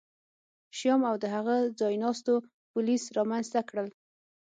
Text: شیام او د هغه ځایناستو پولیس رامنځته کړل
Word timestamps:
شیام 0.77 1.01
او 1.09 1.15
د 1.23 1.25
هغه 1.35 1.55
ځایناستو 1.79 2.33
پولیس 2.71 3.03
رامنځته 3.17 3.59
کړل 3.69 3.87